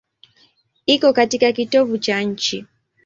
[0.85, 2.65] Iko katika kitovu cha nchi.